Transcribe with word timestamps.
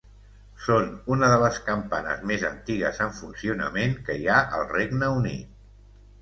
Són 0.67 0.87
unes 1.15 1.33
de 1.33 1.35
les 1.43 1.59
campanes 1.67 2.23
més 2.31 2.45
antigues 2.49 3.03
en 3.07 3.13
funcionament 3.19 3.95
que 4.09 4.17
hi 4.23 4.27
ha 4.31 4.41
al 4.61 4.67
Regne 4.73 5.13
Unit. 5.21 5.63